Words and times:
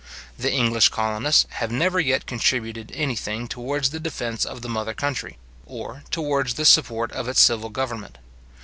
The 0.35 0.51
English 0.51 0.89
colonists 0.89 1.45
have 1.59 1.71
never 1.71 1.99
yet 1.99 2.25
contributed 2.25 2.91
any 2.95 3.15
thing 3.15 3.47
towards 3.47 3.91
the 3.91 3.99
defence 3.99 4.45
of 4.45 4.63
the 4.63 4.67
mother 4.67 4.95
country, 4.95 5.37
or 5.67 6.01
towards 6.09 6.55
the 6.55 6.65
support 6.65 7.11
of 7.11 7.27
its 7.27 7.39
civil 7.39 7.69
government. 7.69 8.17